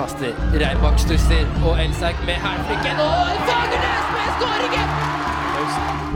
kaster. 0.00 0.32
Reibak 0.56 0.96
stusser, 1.02 1.44
og 1.66 1.76
Elsaug 1.82 2.16
med 2.28 2.38
hælflikken. 2.40 3.00
Og 3.04 3.40
Fagernes 3.48 4.06
med 4.16 4.28
skåringen! 4.38 4.88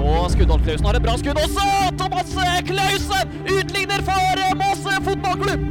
Og 0.05 0.31
Skuddal 0.33 0.61
Klausen 0.65 0.87
har 0.89 0.97
et 0.99 1.05
bra 1.05 1.17
skudd 1.21 1.41
også! 1.43 1.67
Thomas 2.01 2.33
Klausen 2.69 3.35
utligner 3.45 4.01
for 4.09 4.45
Moss 4.61 4.87
fotballklubb! 5.09 5.67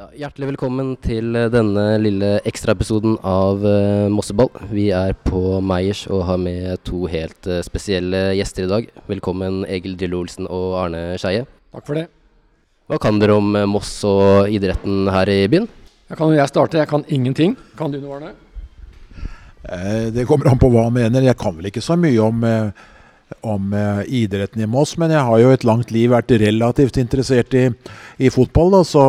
Ja, 0.00 0.06
hjertelig 0.16 0.50
velkommen 0.54 0.94
til 1.04 1.36
denne 1.52 1.86
lille 2.00 2.30
ekstraepisoden 2.48 3.18
av 3.26 3.62
uh, 3.62 4.08
Mosseball. 4.10 4.48
Vi 4.72 4.88
er 4.96 5.12
på 5.28 5.60
Meyers 5.60 6.06
og 6.08 6.24
har 6.26 6.40
med 6.40 6.80
to 6.88 7.04
helt 7.12 7.50
uh, 7.50 7.60
spesielle 7.66 8.30
gjester 8.38 8.64
i 8.64 8.70
dag. 8.70 8.88
Velkommen 9.10 9.66
Egil 9.68 9.98
Drillo 10.00 10.24
Olsen 10.24 10.48
og 10.48 10.78
Arne 10.86 11.04
Skeie. 11.20 11.44
Takk 11.74 11.84
for 11.86 12.00
det. 12.00 12.08
Hva 12.90 12.98
kan 13.02 13.20
dere 13.20 13.36
om 13.38 13.52
uh, 13.54 13.68
Moss 13.68 13.92
og 14.08 14.48
idretten 14.50 15.04
her 15.12 15.30
i 15.30 15.44
byen? 15.52 15.68
Jeg 16.10 16.18
kan 16.18 16.32
jeg 16.34 16.50
starte. 16.50 16.78
Jeg 16.80 16.90
kan 16.90 17.04
ingenting. 17.06 17.52
Kan 17.78 17.92
du 17.92 18.00
noe, 18.02 18.18
Arne? 18.18 18.32
Det 20.10 20.24
kommer 20.26 20.48
an 20.50 20.58
på 20.58 20.70
hva 20.72 20.88
han 20.88 20.96
mener. 20.96 21.22
Jeg 21.22 21.38
kan 21.38 21.54
vel 21.54 21.68
ikke 21.70 21.84
så 21.84 21.94
mye 22.00 22.18
om, 22.24 22.42
om 23.46 23.74
idretten 24.08 24.64
i 24.64 24.66
Moss, 24.66 24.96
men 24.98 25.12
jeg 25.14 25.22
har 25.28 25.38
jo 25.38 25.52
et 25.54 25.66
langt 25.68 25.92
liv 25.94 26.10
vært 26.10 26.32
relativt 26.42 26.98
interessert 26.98 27.54
i, 27.54 27.68
i 28.18 28.32
fotball. 28.34 28.74
Da, 28.74 28.80
så 28.88 29.04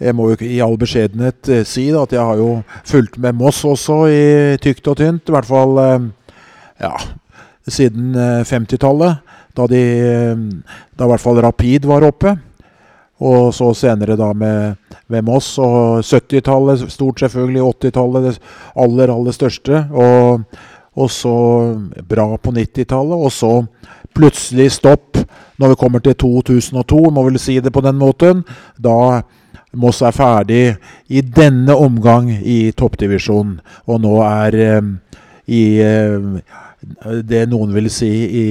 jeg 0.00 0.16
må 0.16 0.30
jo 0.30 0.38
i 0.46 0.62
all 0.64 0.78
beskjedenhet 0.80 1.50
si 1.68 1.90
da, 1.92 2.06
at 2.06 2.14
jeg 2.16 2.24
har 2.24 2.40
jo 2.40 2.48
fulgt 2.88 3.18
med 3.20 3.36
Moss 3.42 3.60
også 3.68 3.98
i 4.08 4.22
tykt 4.64 4.88
og 4.88 4.96
tynt. 5.02 5.28
I 5.28 5.36
hvert 5.36 5.50
fall 5.50 5.76
ja, 6.80 6.94
siden 7.68 8.16
50-tallet, 8.48 9.36
da, 9.58 9.68
da 9.68 9.76
i 9.76 11.12
hvert 11.12 11.26
fall 11.26 11.42
Rapid 11.44 11.90
var 11.90 12.08
oppe. 12.08 12.38
Og 13.22 13.52
så 13.54 13.70
senere 13.76 14.16
da 14.18 14.32
med, 14.34 14.78
med 15.12 15.26
Moss. 15.26 15.54
Og 15.62 16.02
70-tallet 16.02 16.86
stort 16.90 17.22
selvfølgelig, 17.22 17.62
80-tallet 17.62 18.28
det 18.28 18.36
aller, 18.84 19.14
aller 19.14 19.36
største. 19.36 19.84
Og, 19.90 20.42
og 20.94 21.10
så 21.10 21.36
bra 22.08 22.28
på 22.36 22.54
90-tallet. 22.56 23.18
Og 23.18 23.32
så 23.32 23.52
plutselig 24.12 24.72
stopp 24.76 25.22
når 25.60 25.72
vi 25.72 25.78
kommer 25.78 26.02
til 26.02 26.16
2002, 26.18 26.98
må 27.14 27.22
vel 27.28 27.38
si 27.38 27.60
det 27.62 27.72
på 27.72 27.84
den 27.84 28.00
måten. 28.00 28.42
Da 28.76 29.22
Moss 29.72 30.02
er 30.04 30.12
ferdig 30.12 30.74
i 31.08 31.22
denne 31.24 31.76
omgang 31.78 32.28
i 32.28 32.72
toppdivisjonen. 32.76 33.60
Og 33.88 34.02
nå 34.04 34.18
er 34.26 34.58
eh, 34.60 34.90
i 35.48 35.62
eh, 35.80 36.26
det 37.24 37.46
noen 37.48 37.72
vil 37.72 37.88
si 37.92 38.10
i 38.10 38.46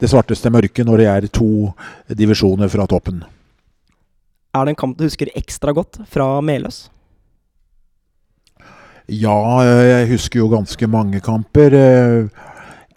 det 0.00 0.10
svarteste 0.10 0.52
mørket 0.52 0.84
når 0.84 1.00
det 1.00 1.08
er 1.08 1.30
to 1.32 1.70
divisjoner 2.12 2.68
fra 2.68 2.86
toppen. 2.90 3.22
Er 4.54 4.64
det 4.64 4.74
en 4.74 4.78
kamp 4.78 4.98
du 4.98 5.04
husker 5.08 5.32
ekstra 5.34 5.74
godt 5.74 5.98
fra 6.10 6.38
Meløs? 6.44 6.84
Ja, 9.10 9.36
jeg 9.84 10.08
husker 10.14 10.40
jo 10.40 10.48
ganske 10.52 10.86
mange 10.88 11.20
kamper. 11.20 11.74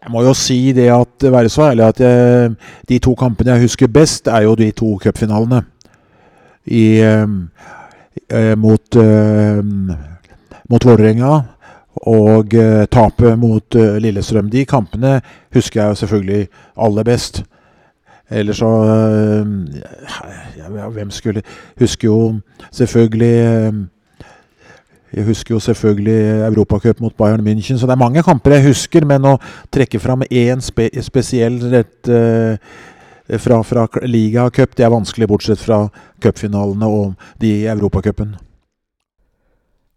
Jeg 0.08 0.14
må 0.14 0.22
jo 0.24 0.32
si 0.38 0.72
det 0.72 0.88
at 0.94 1.26
være 1.34 1.50
så 1.52 1.66
ærlig 1.72 1.84
at 1.84 2.00
jeg, 2.00 2.54
de 2.88 3.00
to 3.04 3.16
kampene 3.20 3.58
jeg 3.58 3.66
husker 3.66 3.92
best, 3.92 4.30
er 4.32 4.46
jo 4.46 4.54
de 4.56 4.70
to 4.72 4.94
cupfinalene. 5.04 5.64
I, 6.68 6.86
eh, 7.02 8.54
mot, 8.56 8.96
eh, 8.96 9.60
mot 10.70 10.86
Vålerenga 10.86 11.34
og 12.08 12.54
eh, 12.54 12.86
tapet 12.86 13.40
mot 13.40 13.76
Lillestrøm. 13.76 14.50
De 14.52 14.66
kampene 14.66 15.20
husker 15.56 15.82
jeg 15.82 15.98
selvfølgelig 15.98 16.48
aller 16.78 17.04
best. 17.04 17.44
Eller 18.30 18.54
så 18.54 18.68
ja, 20.58 20.90
Hvem 20.92 21.12
skulle 21.12 21.44
Husker 21.80 22.08
jo 22.08 22.40
selvfølgelig 22.72 23.88
Jeg 25.14 25.24
husker 25.26 25.56
jo 25.56 25.60
selvfølgelig 25.64 26.48
Europacup 26.50 27.00
mot 27.00 27.16
Bayern 27.18 27.42
München. 27.42 27.78
Så 27.78 27.88
det 27.88 27.96
er 27.96 28.04
mange 28.04 28.24
kamper 28.24 28.58
jeg 28.58 28.68
husker, 28.68 29.06
men 29.08 29.24
å 29.26 29.38
trekke 29.72 30.02
fram 30.04 30.26
én 30.28 30.60
spe, 30.62 30.90
spesiell 31.02 31.62
rett 31.72 32.10
uh, 32.12 32.60
fra, 33.40 33.62
fra 33.64 33.86
liga 34.04 34.44
og 34.46 34.60
det 34.76 34.84
er 34.84 34.92
vanskelig, 34.92 35.30
bortsett 35.32 35.64
fra 35.64 35.86
cupfinalene 36.24 36.92
og 36.92 37.16
de 37.40 37.54
i 37.62 37.66
Europacupen. 37.72 38.36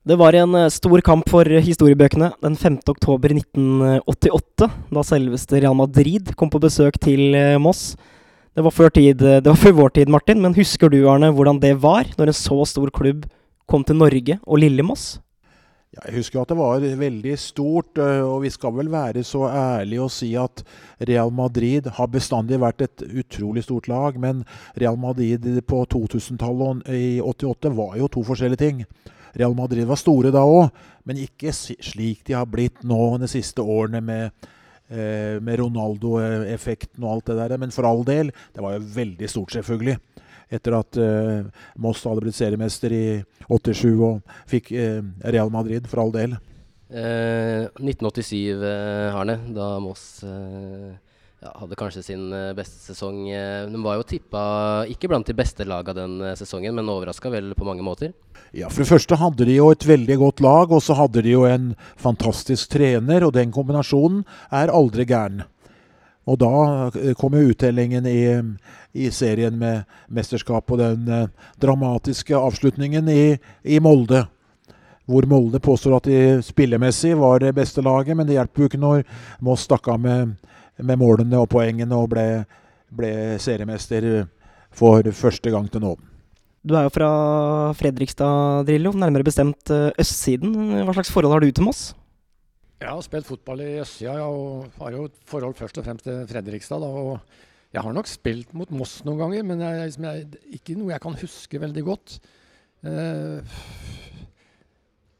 Det 0.06 0.16
var 0.16 0.38
en 0.38 0.54
stor 0.70 1.02
kamp 1.04 1.28
for 1.28 1.44
historiebøkene 1.44 2.30
den 2.40 2.56
5. 2.56 2.78
oktober 2.94 3.34
1988, 3.34 4.70
da 4.94 5.04
selveste 5.04 5.60
Real 5.60 5.76
Madrid 5.76 6.32
kom 6.38 6.54
på 6.54 6.62
besøk 6.62 7.02
til 7.02 7.34
Moss. 7.60 7.98
Det 8.50 8.64
var, 8.66 8.74
før 8.74 8.90
tid, 8.90 9.20
det 9.22 9.46
var 9.46 9.58
før 9.58 9.76
vår 9.78 9.92
tid, 9.94 10.08
Martin, 10.10 10.40
men 10.42 10.56
husker 10.56 10.90
du, 10.90 11.04
Arne, 11.06 11.28
hvordan 11.30 11.60
det 11.62 11.76
var 11.84 12.08
når 12.18 12.32
en 12.32 12.36
så 12.36 12.56
stor 12.66 12.90
klubb 12.90 13.28
kom 13.70 13.84
til 13.86 14.00
Norge 14.00 14.40
og 14.42 14.58
Lillemoss? 14.58 15.20
Ja, 15.94 16.04
jeg 16.08 16.20
husker 16.20 16.42
at 16.42 16.50
det 16.50 16.56
var 16.58 16.82
veldig 16.82 17.36
stort, 17.38 17.98
og 17.98 18.42
vi 18.42 18.50
skal 18.50 18.74
vel 18.76 18.90
være 18.90 19.22
så 19.26 19.44
ærlige 19.50 20.02
å 20.02 20.10
si 20.10 20.32
at 20.38 20.64
Real 21.06 21.30
Madrid 21.34 21.86
har 21.94 22.10
bestandig 22.10 22.60
vært 22.62 22.84
et 22.86 23.06
utrolig 23.22 23.64
stort 23.66 23.86
lag, 23.90 24.18
men 24.18 24.44
Real 24.78 24.98
Madrid 24.98 25.46
på 25.66 25.82
2000-tallet 25.94 26.84
og 26.86 26.94
i 26.94 27.18
88 27.22 27.74
var 27.78 27.98
jo 28.02 28.10
to 28.10 28.22
forskjellige 28.26 28.62
ting. 28.62 28.84
Real 29.38 29.54
Madrid 29.58 29.86
var 29.86 29.98
store 29.98 30.30
da 30.34 30.42
òg, 30.42 30.70
men 31.06 31.22
ikke 31.22 31.54
slik 31.54 32.26
de 32.26 32.38
har 32.38 32.50
blitt 32.50 32.82
nå 32.86 33.16
de 33.22 33.30
siste 33.30 33.62
årene 33.62 34.02
med 34.02 34.50
med 34.90 35.60
Ronaldo-effekten 35.60 37.04
og 37.04 37.12
alt 37.12 37.28
det 37.30 37.36
der. 37.38 37.56
Men 37.62 37.70
for 37.70 37.86
all 37.86 38.00
del, 38.06 38.32
det 38.56 38.64
var 38.64 38.74
jo 38.74 38.88
veldig 38.96 39.28
stort, 39.30 39.54
selvfølgelig. 39.54 39.94
Etter 40.50 40.74
at 40.80 40.98
uh, 40.98 41.46
Moss 41.78 42.02
hadde 42.08 42.24
blitt 42.24 42.38
seriemester 42.38 42.94
i 42.94 43.04
87 43.46 43.84
og 44.02 44.32
fikk 44.50 44.72
uh, 44.74 44.98
Real 45.30 45.52
Madrid, 45.54 45.86
for 45.90 46.02
all 46.02 46.14
del. 46.14 46.34
Eh, 46.90 47.68
1987, 47.78 48.58
Harne, 49.14 49.36
da 49.54 49.76
Moss 49.78 50.18
ja, 51.40 51.52
hadde 51.56 51.78
kanskje 51.78 52.02
sin 52.04 52.26
beste 52.56 52.92
sesong. 52.92 53.22
De 53.72 53.82
var 53.84 54.00
jo 54.00 54.08
tippa 54.08 54.42
ikke 54.92 55.08
blant 55.08 55.28
de 55.28 55.36
beste 55.36 55.64
laga 55.64 55.94
den 55.96 56.18
sesongen, 56.36 56.74
men 56.76 56.90
overraska 56.92 57.32
vel 57.32 57.54
på 57.56 57.64
mange 57.68 57.84
måter? 57.86 58.12
Ja, 58.52 58.68
For 58.68 58.82
det 58.82 58.90
første 58.90 59.16
hadde 59.20 59.46
de 59.46 59.54
jo 59.56 59.70
et 59.72 59.86
veldig 59.86 60.16
godt 60.20 60.42
lag, 60.44 60.72
og 60.74 60.82
så 60.82 60.96
hadde 60.98 61.22
de 61.24 61.32
jo 61.32 61.46
en 61.48 61.72
fantastisk 62.00 62.72
trener. 62.74 63.24
Og 63.24 63.32
den 63.36 63.54
kombinasjonen 63.54 64.24
er 64.50 64.72
aldri 64.74 65.06
gæren. 65.08 65.44
Og 66.28 66.36
da 66.38 67.14
kom 67.18 67.34
jo 67.34 67.50
uttellingen 67.50 68.06
i, 68.06 68.20
i 68.92 69.08
serien 69.14 69.56
med 69.58 69.86
mesterskap 70.12 70.68
og 70.70 70.78
den 70.78 71.08
eh, 71.08 71.30
dramatiske 71.62 72.36
avslutningen 72.36 73.08
i, 73.10 73.24
i, 73.64 73.80
Molde. 73.82 74.26
Hvor 75.10 75.26
Molde 75.26 75.62
påstår 75.62 75.96
at 75.96 76.10
de 76.10 76.20
spillemessig 76.44 77.16
var 77.18 77.40
det 77.42 77.54
beste 77.56 77.82
laget, 77.82 78.14
men 78.16 78.28
det 78.28 78.36
hjelper 78.36 78.62
jo 78.62 78.70
ikke 78.70 78.82
når 78.82 79.02
Moss 79.42 79.64
stakk 79.66 79.88
av 79.90 79.98
med, 80.04 80.36
med, 80.82 80.98
målene 81.00 81.40
og 81.40 81.48
poengene 81.52 81.96
og 81.96 82.10
ble, 82.12 82.26
ble 82.94 83.12
seriemester 83.42 84.06
for 84.74 85.06
første 85.16 85.52
gang 85.52 85.68
til 85.70 85.84
nå. 85.84 85.94
Du 86.60 86.74
er 86.76 86.84
jo 86.84 86.92
fra 86.92 87.10
Fredrikstad, 87.78 88.66
Drillo, 88.68 88.92
nærmere 88.92 89.24
bestemt 89.24 89.72
østsiden. 89.72 90.82
Hva 90.84 90.92
slags 90.96 91.12
forhold 91.12 91.32
har 91.32 91.44
du 91.44 91.48
til 91.56 91.64
Moss? 91.64 91.94
Jeg 92.80 92.88
har 92.88 93.00
spilt 93.04 93.28
fotball 93.28 93.60
i 93.60 93.78
østsida 93.82 94.14
ja, 94.16 94.26
og 94.28 94.68
har 94.80 94.94
jo 94.96 95.06
et 95.08 95.16
forhold 95.28 95.56
først 95.58 95.80
og 95.80 95.84
fremst 95.84 96.06
til 96.06 96.22
Fredrikstad. 96.28 96.80
Da, 96.80 96.88
og 96.88 97.18
jeg 97.72 97.84
har 97.84 97.96
nok 97.96 98.08
spilt 98.08 98.54
mot 98.56 98.70
Moss 98.72 99.02
noen 99.04 99.20
ganger, 99.20 99.44
men 99.46 99.60
det 99.60 99.72
liksom, 99.82 100.06
er 100.08 100.54
ikke 100.56 100.76
noe 100.78 100.94
jeg 100.94 101.04
kan 101.04 101.18
huske 101.20 101.60
veldig 101.60 101.84
godt. 101.86 102.16
Eh, 102.88 103.52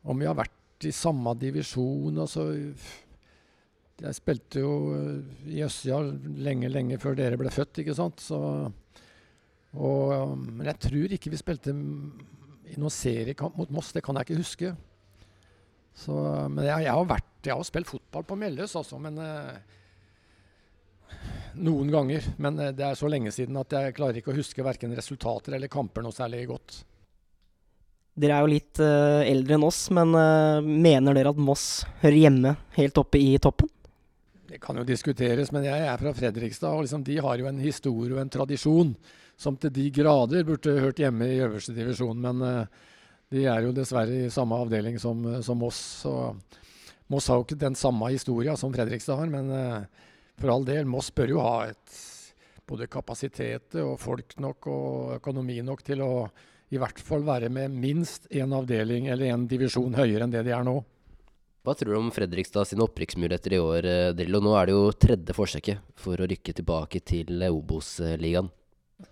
om 0.08 0.16
vi 0.16 0.28
har 0.28 0.38
vært 0.38 0.88
i 0.88 0.94
samme 0.96 1.34
divisjon 1.36 2.22
altså 2.22 2.46
Jeg 4.00 4.16
spilte 4.16 4.62
jo 4.62 4.74
i 5.44 5.60
østsida 5.64 6.00
lenge, 6.40 6.70
lenge 6.72 6.98
før 7.00 7.18
dere 7.18 7.36
ble 7.40 7.52
født, 7.52 7.82
ikke 7.82 7.96
sant. 7.96 8.22
Så, 8.24 8.38
og, 9.76 10.36
men 10.38 10.70
jeg 10.70 10.80
tror 10.86 11.16
ikke 11.16 11.32
vi 11.34 11.40
spilte 11.40 11.74
i 12.70 12.78
noen 12.80 12.94
seriekamp 12.94 13.58
mot 13.58 13.72
Moss. 13.74 13.92
Det 13.92 14.02
kan 14.04 14.16
jeg 14.16 14.28
ikke 14.28 14.40
huske. 14.40 14.72
Så, 16.00 16.14
men 16.48 16.64
jeg, 16.64 16.86
jeg, 16.86 16.94
har 16.94 17.08
vært, 17.08 17.32
jeg 17.44 17.56
har 17.56 17.66
spilt 17.66 17.90
fotball 17.90 18.24
på 18.24 18.38
Melløs, 18.40 18.76
altså, 18.78 19.00
men 19.02 19.18
eh, 19.20 19.76
Noen 21.60 21.90
ganger. 21.90 22.28
Men 22.38 22.60
uh, 22.62 22.68
det 22.70 22.84
er 22.86 22.94
så 22.96 23.08
lenge 23.10 23.32
siden 23.34 23.58
at 23.58 23.74
jeg 23.74 23.96
klarer 23.96 24.20
ikke 24.20 24.30
å 24.30 24.36
huske 24.36 24.64
verken 24.64 24.94
resultater 24.94 25.56
eller 25.56 25.72
kamper 25.72 26.04
noe 26.06 26.14
særlig 26.14 26.44
godt. 26.48 26.76
Dere 28.20 28.36
er 28.36 28.44
jo 28.44 28.52
litt 28.52 28.80
eh, 28.84 29.24
eldre 29.30 29.56
enn 29.56 29.64
oss, 29.64 29.80
men 29.96 30.12
mener 30.66 31.16
dere 31.16 31.32
at 31.32 31.40
Moss 31.40 31.82
hører 32.02 32.18
hjemme 32.18 32.54
helt 32.76 32.98
oppe 33.00 33.20
i 33.22 33.34
toppen? 33.42 33.70
Det 34.50 34.58
kan 34.58 34.78
jo 34.80 34.86
diskuteres, 34.86 35.52
men 35.54 35.68
jeg 35.68 35.86
er 35.86 36.00
fra 36.00 36.12
Fredrikstad, 36.16 36.74
og 36.74 36.82
liksom, 36.82 37.04
de 37.06 37.20
har 37.22 37.38
jo 37.38 37.46
en 37.46 37.60
historie 37.62 38.16
og 38.16 38.22
en 38.24 38.32
tradisjon 38.34 38.94
som 39.38 39.54
til 39.56 39.70
de 39.72 39.84
grader 39.94 40.42
burde 40.48 40.80
hørt 40.82 40.98
hjemme 40.98 41.28
i 41.30 41.38
øverste 41.44 41.74
divisjon. 41.76 42.18
Men 42.18 42.66
de 43.30 43.44
er 43.46 43.62
jo 43.62 43.70
dessverre 43.76 44.24
i 44.26 44.32
samme 44.32 44.58
avdeling 44.58 44.98
som, 44.98 45.22
som 45.46 45.62
oss. 45.62 45.78
Så 46.02 46.14
Moss 47.10 47.26
har 47.30 47.40
jo 47.40 47.46
ikke 47.46 47.58
den 47.58 47.78
samme 47.78 48.10
historia 48.12 48.56
som 48.58 48.74
Fredrikstad 48.74 49.18
har, 49.18 49.30
men 49.30 49.50
uh, 49.50 50.06
for 50.38 50.52
all 50.52 50.66
del, 50.66 50.86
Moss 50.86 51.10
bør 51.14 51.32
jo 51.32 51.42
ha 51.42 51.56
et, 51.70 51.96
både 52.70 52.86
kapasitet 52.86 53.74
og 53.82 53.96
folk 53.98 54.36
nok 54.38 54.66
og 54.70 55.14
økonomi 55.16 55.56
nok 55.66 55.82
til 55.82 56.04
å 56.06 56.12
i 56.70 56.78
hvert 56.78 57.00
fall 57.02 57.24
være 57.26 57.48
med 57.50 57.74
minst 57.74 58.28
én 58.30 58.54
avdeling 58.54 59.08
eller 59.10 59.32
en 59.32 59.48
divisjon 59.50 59.96
høyere 59.98 60.22
enn 60.22 60.34
det 60.34 60.44
de 60.46 60.54
er 60.54 60.62
nå. 60.62 60.76
Hva 61.60 61.74
tror 61.76 61.92
du 61.92 61.98
om 61.98 62.08
Fredrikstad 62.08 62.64
sine 62.64 62.86
opprykksmuligheter 62.86 63.52
i 63.52 63.58
år, 63.60 63.84
eh, 63.84 64.12
Drillo? 64.16 64.40
Nå 64.40 64.54
er 64.56 64.66
det 64.66 64.72
jo 64.72 64.92
tredje 64.96 65.34
forsøket 65.36 65.82
for 65.94 66.16
å 66.16 66.28
rykke 66.28 66.54
tilbake 66.56 67.02
til 67.04 67.42
Obos-ligaen. 67.50 68.48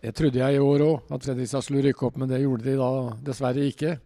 Det 0.01 0.15
trodde 0.17 0.41
jeg 0.41 0.57
i 0.57 0.61
år 0.61 0.85
òg, 0.87 1.11
at 1.13 1.27
Fredrikstad 1.27 1.65
skulle 1.65 1.83
rykke 1.85 2.07
opp, 2.09 2.17
men 2.17 2.29
det 2.29 2.41
gjorde 2.41 2.65
de 2.65 2.77
da 2.81 2.89
dessverre 3.21 3.67
ikke. 3.69 3.99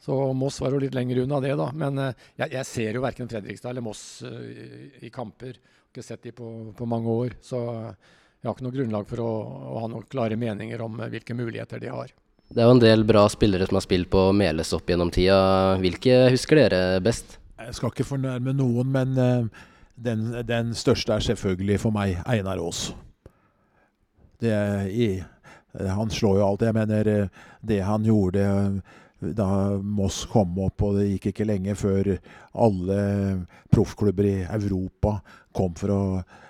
Så 0.00 0.16
Moss 0.32 0.60
var 0.60 0.72
jo 0.72 0.80
litt 0.80 0.96
lenger 0.96 1.20
unna 1.26 1.40
det, 1.44 1.52
da. 1.60 1.66
Men 1.76 1.98
eh, 1.98 2.14
jeg, 2.40 2.52
jeg 2.54 2.68
ser 2.70 2.96
jo 2.96 3.02
verken 3.04 3.28
Fredrikstad 3.28 3.74
eller 3.74 3.84
Moss 3.84 4.22
i, 4.24 5.10
kamper. 5.12 5.60
Ikke 5.92 6.04
sett 6.06 6.22
de 6.22 6.32
på, 6.32 6.72
på, 6.72 6.88
mange 6.88 7.12
år. 7.12 7.36
Så 7.44 7.60
jeg 7.60 8.48
har 8.48 8.56
ikke 8.56 8.64
noe 8.64 8.76
grunnlag 8.78 9.10
for 9.10 9.20
å, 9.20 9.28
å 9.74 9.84
ha 9.84 9.90
noen 9.92 10.08
klare 10.08 10.40
meninger 10.40 10.80
om 10.80 10.96
hvilke 11.12 11.36
muligheter 11.36 11.82
de 11.82 11.92
har. 11.92 12.16
Det 12.48 12.64
er 12.64 12.66
jo 12.66 12.78
en 12.78 12.82
del 12.82 13.04
bra 13.04 13.28
spillere 13.28 13.68
som 13.68 13.76
har 13.76 13.84
spilt 13.84 14.08
på 14.10 14.30
Meles 14.32 14.72
opp 14.72 14.88
gjennom 14.88 15.12
tida. 15.12 15.76
Hvilke 15.84 16.24
husker 16.32 16.64
dere 16.64 17.04
best? 17.04 17.36
Jeg 17.66 17.74
skal 17.76 17.92
ikke 17.92 18.08
fornærme 18.08 18.54
noen, 18.56 18.92
men 18.92 19.18
uh, 19.18 19.66
den, 20.04 20.30
den, 20.48 20.74
største 20.74 21.12
er 21.12 21.24
selvfølgelig 21.24 21.80
for 21.80 21.94
meg 21.94 22.22
Einar 22.24 22.60
Aas. 22.62 22.94
Det, 24.40 24.54
i, 24.88 25.08
han 25.76 26.10
slår 26.10 26.38
jo 26.40 26.46
alt. 26.46 26.62
Jeg 26.64 26.74
mener, 26.74 27.28
det 27.68 27.82
han 27.84 28.06
gjorde 28.08 28.46
da 29.20 29.78
Moss 29.84 30.24
kom 30.30 30.56
opp, 30.64 30.82
og 30.82 30.96
det 30.98 31.08
gikk 31.10 31.30
ikke 31.30 31.48
lenge 31.48 31.76
før 31.78 32.14
alle 32.56 33.00
proffklubber 33.72 34.28
i 34.28 34.36
Europa 34.48 35.18
kom 35.56 35.74
for 35.78 35.92
å 35.92 36.02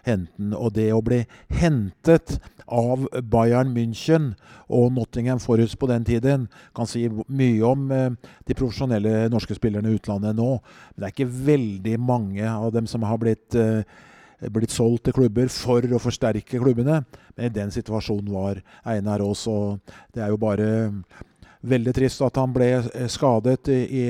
hente 0.07 0.33
den. 0.39 0.55
Og 0.55 0.75
det 0.77 0.91
å 0.95 1.03
bli 1.05 1.23
hentet 1.61 2.39
av 2.71 3.07
Bayern 3.27 3.73
München 3.75 4.35
og 4.71 4.93
Nottingham 4.95 5.41
Forest 5.43 5.79
på 5.81 5.89
den 5.91 6.07
tiden 6.07 6.47
kan 6.77 6.87
si 6.89 7.09
mye 7.09 7.65
om 7.67 7.89
eh, 7.95 8.13
de 8.47 8.57
profesjonelle 8.57 9.27
norske 9.33 9.57
spillerne 9.59 9.91
i 9.91 9.99
utlandet 9.99 10.39
nå. 10.39 10.53
Men 10.95 11.03
det 11.03 11.09
er 11.09 11.17
ikke 11.17 11.43
veldig 11.51 11.97
mange 12.05 12.47
av 12.47 12.71
dem 12.77 12.87
som 12.91 13.07
har 13.09 13.19
blitt 13.21 13.59
eh, 13.59 13.83
blitt 14.49 14.73
solgt 14.73 15.05
til 15.05 15.17
klubber 15.19 15.51
for 15.53 15.85
å 15.85 16.01
forsterke 16.01 16.61
klubbene. 16.63 17.03
Men 17.37 17.51
i 17.51 17.53
den 17.53 17.73
situasjonen 17.75 18.31
var 18.33 18.63
Einar 18.89 19.21
Aas, 19.21 19.43
og 19.51 19.83
det 20.15 20.25
er 20.25 20.33
jo 20.33 20.41
bare 20.41 20.71
Veldig 21.61 21.93
trist 21.93 22.23
at 22.25 22.39
han 22.41 22.53
ble 22.55 22.69
eh, 22.81 23.09
skadet 23.13 23.69
i, 23.69 24.05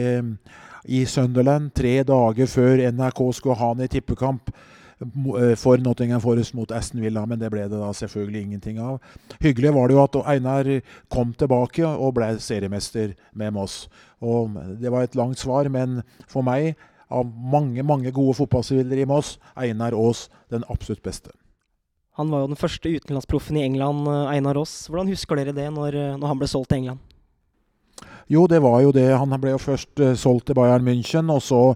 i 0.87 1.01
Sunderland 1.07 1.73
tre 1.75 2.01
dager 2.07 2.47
før 2.51 2.85
NRK 2.95 3.25
skulle 3.35 3.59
ha 3.59 3.73
han 3.73 3.83
i 3.83 3.89
tippekamp 3.91 4.53
eh, 4.53 5.57
for 5.59 5.83
Nottingham 5.83 6.23
Forest 6.23 6.55
mot 6.55 6.71
Aston 6.71 7.03
Villa, 7.03 7.25
men 7.27 7.41
det 7.41 7.51
ble 7.51 7.67
det 7.67 7.81
da 7.81 7.91
selvfølgelig 7.97 8.45
ingenting 8.45 8.79
av. 8.79 9.01
Hyggelig 9.43 9.75
var 9.75 9.91
det 9.91 9.99
jo 9.99 10.05
at 10.05 10.21
Einar 10.37 10.71
kom 11.11 11.35
tilbake 11.35 11.83
og 11.91 12.15
ble 12.21 12.31
seriemester 12.39 13.17
med 13.35 13.59
Moss. 13.59 13.83
Og 14.23 14.55
Det 14.79 14.95
var 14.95 15.09
et 15.09 15.19
langt 15.19 15.43
svar, 15.43 15.67
men 15.69 16.05
for 16.31 16.47
meg, 16.47 16.77
av 17.11 17.27
mange 17.27 17.83
mange 17.83 18.15
gode 18.15 18.37
fotballspillere 18.39 19.03
i 19.03 19.11
Moss, 19.11 19.41
Einar 19.59 19.99
Aas 19.99 20.29
den 20.55 20.63
absolutt 20.71 21.03
beste. 21.03 21.35
Han 22.15 22.31
var 22.31 22.45
jo 22.45 22.53
den 22.53 22.59
første 22.61 22.91
utenlandsproffen 22.95 23.59
i 23.59 23.67
England, 23.67 24.07
eh, 24.07 24.35
Einar 24.37 24.63
Aas. 24.63 24.87
Hvordan 24.87 25.11
husker 25.11 25.35
dere 25.35 25.57
det 25.57 25.73
når, 25.75 26.19
når 26.21 26.29
han 26.31 26.39
ble 26.39 26.47
solgt 26.47 26.71
til 26.71 26.85
England? 26.85 27.10
Jo, 28.31 28.47
det 28.47 28.61
var 28.63 28.79
jo 28.85 28.93
det. 28.95 29.09
Han 29.19 29.35
ble 29.43 29.57
jo 29.57 29.59
først 29.59 29.99
uh, 29.99 30.13
solgt 30.15 30.47
til 30.47 30.55
Bayern 30.55 30.85
München, 30.87 31.33
og 31.35 31.43
så, 31.43 31.75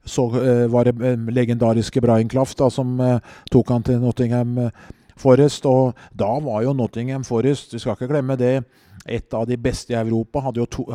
så 0.00 0.22
uh, 0.32 0.64
var 0.72 0.88
det 0.88 0.94
uh, 0.96 1.26
legendariske 1.28 2.00
Brian 2.00 2.28
Klaff 2.28 2.54
da, 2.56 2.70
som 2.72 2.94
tok 3.52 3.68
han 3.68 3.84
til 3.84 4.00
Nottingham 4.00 4.56
Forest. 5.20 5.68
Og 5.68 5.98
da 6.16 6.30
var 6.40 6.62
jo 6.64 6.72
Nottingham 6.72 7.26
Forest, 7.28 7.74
vi 7.74 7.82
skal 7.82 7.98
ikke 7.98 8.08
glemme 8.14 8.38
det, 8.40 8.62
et 9.04 9.36
av 9.36 9.44
de 9.48 9.58
beste 9.60 9.92
i 9.92 9.98
Europa. 9.98 10.40
Hadde 10.46 10.62
jo 10.62 10.70
to, 10.72 10.86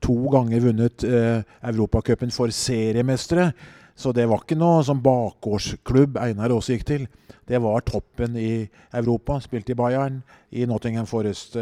to 0.00 0.16
ganger 0.32 0.64
vunnet 0.64 1.04
Europacupen 1.04 2.32
for 2.32 2.48
seriemestere. 2.48 3.50
Så 3.96 4.14
det 4.16 4.24
var 4.30 4.42
ikke 4.42 4.58
noe 4.58 4.80
som 4.84 5.04
bakgårdsklubb 5.04 6.16
Einar 6.24 6.56
Aas 6.56 6.72
gikk 6.72 6.88
til. 6.88 7.06
Det 7.44 7.60
var 7.60 7.84
toppen 7.84 8.40
i 8.40 8.64
Europa. 8.96 9.38
Spilte 9.44 9.76
i 9.76 9.78
Bayern, 9.80 10.22
i 10.56 10.64
Nottingham 10.64 11.08
Forest. 11.08 11.56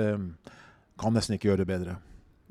kan 0.98 1.14
nesten 1.14 1.34
ikke 1.34 1.50
gjøre 1.50 1.64
det 1.64 1.70
bedre. 1.74 1.98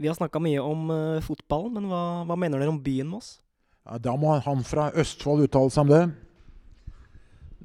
Vi 0.01 0.09
har 0.09 0.17
snakka 0.17 0.39
mye 0.41 0.61
om 0.65 0.89
uh, 0.89 1.21
fotballen, 1.21 1.75
men 1.77 1.85
hva, 1.91 2.01
hva, 2.25 2.37
mener 2.39 2.61
dere 2.61 2.73
om 2.73 2.81
byen 2.81 3.09
Moss? 3.11 3.35
Ja, 3.85 3.99
da 4.01 4.15
må 4.17 4.33
han 4.41 4.63
fra 4.65 4.89
Østfold 4.97 5.45
uttale 5.45 5.69
seg 5.73 5.85
om 5.85 5.91
det. 5.91 6.01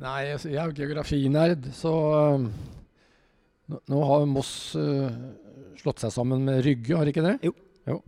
Nei, 0.02 0.18
jeg 0.26 0.52
er 0.52 0.68
jo 0.68 0.76
geografinerd, 0.76 1.70
så 1.72 1.92
uh, 2.12 2.44
nå, 3.72 3.80
nå, 3.80 4.02
har 4.10 4.28
Moss 4.28 4.52
uh, 4.76 5.08
slått 5.80 6.04
seg 6.04 6.12
sammen 6.12 6.44
med 6.44 6.60
Rygge, 6.66 6.92
har 6.98 7.08
ikke 7.08 7.24
det? 7.24 7.38
Jo. 7.48 7.54
jo. 7.88 7.98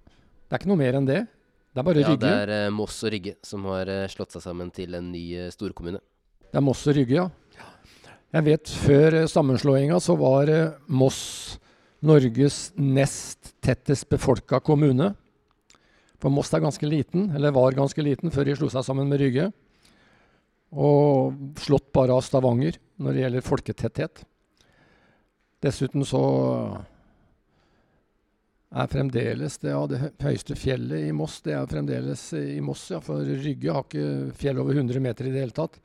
Det 0.44 0.58
er 0.58 0.60
ikke 0.60 0.72
noe 0.74 0.82
mer 0.82 1.00
enn 1.00 1.08
det? 1.08 1.22
Det 1.72 1.80
er 1.80 1.88
bare 1.88 2.04
ja, 2.04 2.12
Rygge? 2.12 2.32
Ja, 2.36 2.44
det 2.50 2.62
er 2.66 2.76
Moss 2.76 3.00
og 3.08 3.14
Rygge 3.16 3.36
som 3.48 3.64
har 3.72 3.92
slått 4.12 4.36
seg 4.36 4.44
sammen 4.44 4.72
til 4.76 4.98
en 4.98 5.08
ny 5.14 5.24
storkommune. 5.54 6.02
Det 6.48 6.60
er 6.60 6.64
Moss 6.68 6.84
og 6.84 7.00
Rygge, 7.00 7.22
ja. 7.22 7.30
Jeg 8.36 8.44
vet 8.44 8.76
før 8.84 9.22
sammenslåinga 9.30 9.96
så 10.04 10.18
var 10.20 10.52
Moss 10.92 11.22
Norges 12.04 12.68
nest 12.76 13.54
tettest 13.68 14.08
befolka 14.10 14.60
kommune. 14.64 15.12
For 16.18 16.32
Moss 16.34 16.50
er 16.54 16.64
ganske 16.64 16.88
liten, 16.88 17.28
eller 17.36 17.54
var 17.54 17.76
ganske 17.76 18.02
liten, 18.02 18.32
før 18.34 18.48
de 18.48 18.56
slo 18.58 18.70
seg 18.72 18.86
sammen 18.86 19.10
med 19.10 19.20
Rygge. 19.22 19.50
Og 20.74 21.36
slått 21.62 21.92
bare 21.96 22.16
av 22.16 22.24
Stavanger 22.26 22.80
når 22.98 23.14
det 23.14 23.22
gjelder 23.24 23.46
folketetthet. 23.46 24.24
Dessuten 25.64 26.04
så 26.06 26.22
er 28.68 28.90
fremdeles 28.90 29.56
det, 29.62 29.70
ja, 29.72 29.84
det 29.88 30.00
høyeste 30.20 30.56
fjellet 30.58 31.06
i 31.08 31.14
Moss 31.16 31.38
det 31.46 31.54
er 31.56 31.70
fremdeles 31.70 32.26
i 32.36 32.58
Moss, 32.60 32.84
ja. 32.92 33.00
For 33.04 33.24
Rygge 33.24 33.72
har 33.72 33.86
ikke 33.86 34.34
fjell 34.38 34.60
over 34.60 34.76
100 34.76 35.00
meter 35.02 35.28
i 35.28 35.32
det 35.32 35.46
hele 35.46 35.56
tatt. 35.56 35.78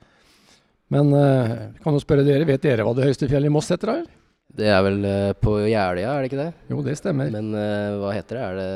Men 0.92 1.14
eh, 1.16 1.54
kan 1.80 1.96
jo 1.96 2.02
spørre 2.02 2.26
dere, 2.26 2.46
vet 2.48 2.62
dere 2.62 2.84
hva 2.84 2.92
det 2.96 3.08
høyeste 3.08 3.30
fjellet 3.30 3.48
i 3.48 3.54
Moss 3.54 3.72
heter? 3.72 3.94
eller? 3.94 4.13
Det 4.54 4.68
er 4.70 4.82
vel 4.86 5.00
uh, 5.02 5.32
på 5.34 5.56
Jeløya, 5.66 6.12
er 6.14 6.22
det 6.22 6.28
ikke 6.30 6.38
det? 6.38 6.50
Jo, 6.70 6.78
det 6.86 6.94
stemmer. 7.00 7.30
Men 7.34 7.50
uh, 7.56 7.98
hva 7.98 8.12
heter 8.14 8.38
det? 8.38 8.42
Er 8.44 8.54
det, 8.60 8.66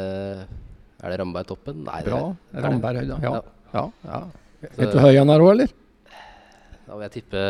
er 0.99 1.13
det 1.13 1.19
Rambergtoppen? 1.21 1.85
Nei, 1.87 2.01
Bra. 2.07 2.23
Ramberghøyda. 2.67 3.19
Ja. 3.23 3.35
ja. 3.77 3.85
ja. 4.09 4.23
Vet 4.75 4.91
du 4.91 4.99
høyene 4.99 5.37
her 5.37 5.45
òg, 5.45 5.53
eller? 5.53 5.71
Da 6.89 6.97
vil 6.97 7.05
jeg 7.05 7.15
tippe 7.19 7.41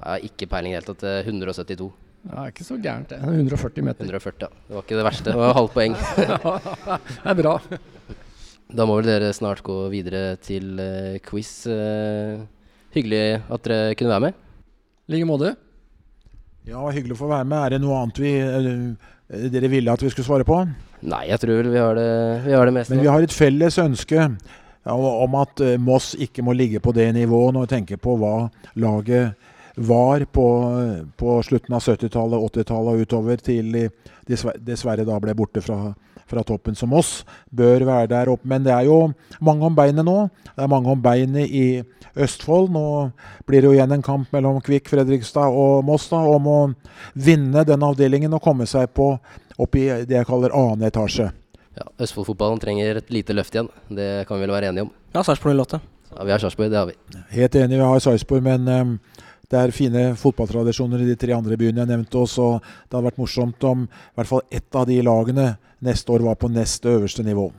Jeg 0.00 0.08
har 0.08 0.24
ikke 0.26 0.48
peiling 0.50 0.74
helt 0.74 0.88
tatt. 0.90 1.04
172. 1.28 1.90
Ja, 2.24 2.46
ikke 2.48 2.64
så 2.66 2.78
gærent, 2.80 3.12
det. 3.12 3.20
140 3.22 3.84
meter. 3.86 4.08
140, 4.08 4.48
ja. 4.48 4.48
Det 4.66 4.74
var 4.74 4.86
ikke 4.86 4.98
det 4.98 5.06
verste. 5.06 5.30
Det 5.30 5.38
var 5.38 5.58
halvt 5.60 5.74
poeng. 5.76 5.94
det 6.18 7.30
er 7.30 7.38
bra. 7.38 7.54
Da 8.74 8.86
må 8.88 8.96
vel 8.98 9.10
dere 9.12 9.30
snart 9.36 9.62
gå 9.62 9.76
videre 9.92 10.34
til 10.42 10.80
uh, 10.80 11.20
quiz. 11.22 11.52
Uh, 11.70 12.42
hyggelig 12.96 13.44
at 13.44 13.68
dere 13.68 13.94
kunne 14.00 14.14
være 14.16 14.26
med. 14.26 14.42
I 15.06 15.14
like 15.14 15.28
måte. 15.28 15.54
Ja, 16.64 16.80
hyggelig 16.88 17.18
å 17.18 17.20
få 17.20 17.28
være 17.28 17.44
med. 17.44 17.60
Er 17.60 17.74
det 17.74 17.82
noe 17.82 17.98
annet 18.00 18.18
vi, 18.22 18.34
uh, 18.40 19.48
dere 19.52 19.68
ville 19.68 19.92
at 19.92 20.00
vi 20.00 20.12
skulle 20.12 20.24
svare 20.24 20.46
på? 20.48 20.62
Nei, 21.04 21.24
jeg 21.28 21.42
tror 21.42 21.58
vel 21.60 21.72
vi 21.74 21.82
har 21.82 21.98
det, 21.98 22.10
vi 22.46 22.54
har 22.56 22.64
det 22.64 22.76
meste. 22.78 22.94
Men 22.94 23.04
vi 23.04 23.10
har 23.12 23.24
et 23.26 23.34
felles 23.36 23.76
ønske 23.82 24.28
om 24.94 25.36
at 25.40 25.60
uh, 25.64 25.74
Moss 25.80 26.14
ikke 26.16 26.44
må 26.44 26.54
ligge 26.56 26.80
på 26.80 26.94
det 26.96 27.10
nivået 27.16 27.52
når 27.56 27.66
vi 27.66 27.72
tenker 27.74 28.00
på 28.00 28.16
hva 28.20 28.36
laget 28.80 29.36
var 29.74 30.24
på, 30.24 30.46
på 31.16 31.42
slutten 31.42 31.74
av 31.74 31.82
70-tallet, 31.82 32.40
80-tallet 32.54 32.94
og 32.94 33.04
utover 33.04 33.42
til 33.42 33.72
de 33.74 34.38
dessverre 34.62 35.06
da 35.06 35.18
ble 35.20 35.34
borte 35.36 35.62
fra, 35.64 35.94
fra 36.30 36.44
toppen 36.46 36.78
som 36.78 36.94
oss. 36.94 37.24
Bør 37.50 37.86
være 37.88 38.10
der 38.12 38.30
oppe. 38.32 38.48
Men 38.48 38.64
det 38.66 38.74
er 38.74 38.88
jo 38.88 38.98
mange 39.44 39.66
om 39.66 39.76
beinet 39.76 40.06
nå. 40.06 40.16
Det 40.52 40.64
er 40.64 40.70
mange 40.70 40.92
om 40.94 41.02
beinet 41.02 41.50
i 41.50 41.82
Østfold. 42.14 42.70
Nå 42.74 42.86
blir 43.48 43.62
det 43.62 43.70
jo 43.70 43.76
igjen 43.76 43.96
en 43.96 44.04
kamp 44.04 44.34
mellom 44.34 44.60
Kvikk, 44.64 44.90
Fredrikstad 44.92 45.50
og 45.50 45.84
Moss 45.86 46.06
da, 46.12 46.22
om 46.22 46.50
å 46.50 46.58
vinne 47.14 47.66
den 47.66 47.86
avdelingen 47.86 48.36
og 48.36 48.44
komme 48.44 48.68
seg 48.70 48.92
på, 48.94 49.14
opp 49.58 49.78
i 49.78 49.88
det 50.06 50.20
jeg 50.20 50.28
kaller 50.28 50.54
annen 50.54 50.86
etasje. 50.88 51.30
Ja, 51.74 51.88
Østfold-fotballen 51.98 52.60
trenger 52.62 53.00
et 53.00 53.10
lite 53.10 53.34
løft 53.34 53.56
igjen. 53.56 53.68
Det 53.90 54.28
kan 54.28 54.38
vi 54.38 54.46
vel 54.46 54.54
være 54.54 54.70
enige 54.70 54.86
om. 54.86 54.94
Ja, 55.14 55.24
Sarpsborg 55.26 55.58
08. 55.58 55.82
Ja, 56.14 56.24
vi 56.24 56.30
har 56.30 56.38
Sarpsborg, 56.38 56.70
det 56.70 56.78
har 56.78 56.86
vi. 56.86 56.94
Helt 57.34 57.54
enig, 57.58 57.78
vi 57.78 57.82
har 57.82 58.02
Sarpsborg, 58.02 58.44
men 58.46 58.68
um, 58.68 58.92
det 59.54 59.60
er 59.62 59.74
fine 59.74 60.04
fotballtradisjoner 60.18 61.04
i 61.04 61.10
de 61.12 61.18
tre 61.18 61.34
andre 61.36 61.58
byene 61.58 61.84
jeg 61.84 61.92
nevnte 61.92 62.18
også. 62.18 62.56
Det 62.58 62.96
hadde 62.96 63.08
vært 63.12 63.20
morsomt 63.22 63.66
om 63.70 63.84
i 63.86 64.16
hvert 64.18 64.30
fall 64.32 64.42
ett 64.50 64.80
av 64.80 64.88
de 64.90 64.98
lagene 65.06 65.52
neste 65.84 66.10
år 66.14 66.24
var 66.26 66.40
på 66.40 66.50
nest 66.50 66.86
øverste 66.90 67.22
nivå. 67.26 67.52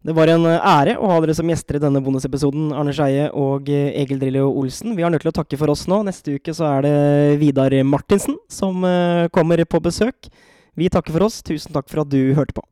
Det 0.00 0.14
var 0.16 0.30
en 0.32 0.46
eh, 0.48 0.62
ære 0.64 0.94
å 0.96 1.10
ha 1.10 1.18
dere 1.20 1.34
som 1.36 1.48
gjester 1.50 1.76
i 1.76 1.82
denne 1.82 2.00
bonusepisoden, 2.00 2.70
Arne 2.72 2.94
Skeie 2.96 3.26
og 3.36 3.68
eh, 3.68 3.90
Egil 4.00 4.22
Drillo 4.22 4.46
Olsen. 4.48 4.94
Vi 4.96 5.04
har 5.04 5.12
nødt 5.12 5.26
til 5.26 5.32
å 5.32 5.36
takke 5.36 5.58
for 5.60 5.70
oss 5.74 5.84
nå. 5.92 6.00
Neste 6.08 6.38
uke 6.40 6.54
så 6.56 6.70
er 6.70 6.86
det 6.86 6.94
Vidar 7.42 7.76
Martinsen 7.84 8.38
som 8.48 8.80
eh, 8.88 9.28
kommer 9.34 9.60
på 9.68 9.82
besøk. 9.84 10.32
Vi 10.80 10.88
takker 10.88 11.12
for 11.18 11.28
oss. 11.28 11.42
Tusen 11.44 11.76
takk 11.76 11.92
for 11.92 12.06
at 12.06 12.12
du 12.12 12.32
hørte 12.32 12.56
på. 12.56 12.64